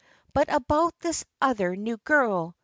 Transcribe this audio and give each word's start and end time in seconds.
But 0.33 0.51
about 0.51 0.97
this 1.01 1.23
other 1.39 1.75
new 1.75 1.97
girl. 1.97 2.55